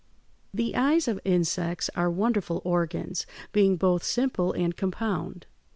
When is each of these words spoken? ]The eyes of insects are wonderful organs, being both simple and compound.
]The 0.51 0.75
eyes 0.75 1.07
of 1.07 1.19
insects 1.23 1.87
are 1.95 2.09
wonderful 2.09 2.63
organs, 2.65 3.27
being 3.51 3.77
both 3.77 4.03
simple 4.03 4.51
and 4.51 4.75
compound. 4.75 5.45